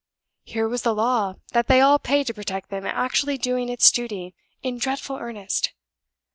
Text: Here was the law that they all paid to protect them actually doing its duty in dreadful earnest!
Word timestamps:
Here 0.41 0.67
was 0.67 0.81
the 0.81 0.95
law 0.95 1.35
that 1.53 1.67
they 1.67 1.79
all 1.79 1.99
paid 1.99 2.25
to 2.25 2.33
protect 2.33 2.71
them 2.71 2.87
actually 2.87 3.37
doing 3.37 3.69
its 3.69 3.91
duty 3.91 4.33
in 4.63 4.79
dreadful 4.79 5.17
earnest! 5.17 5.73